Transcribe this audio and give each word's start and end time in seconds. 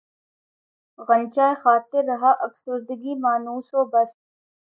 غنچۂ 1.07 1.47
خاطر 1.61 2.03
رہا 2.07 2.31
افسردگی 2.47 3.13
مانوس 3.23 3.67
و 3.73 3.81
بس 3.93 4.09